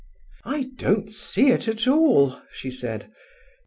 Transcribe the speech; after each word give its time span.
"I 0.45 0.63
don't 0.77 1.11
see 1.11 1.49
it 1.51 1.67
at 1.67 1.87
all," 1.87 2.41
she 2.53 2.71
said. 2.71 3.11